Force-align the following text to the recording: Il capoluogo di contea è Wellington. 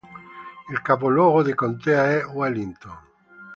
Il 0.71 0.81
capoluogo 0.81 1.43
di 1.43 1.53
contea 1.53 2.09
è 2.09 2.25
Wellington. 2.25 2.99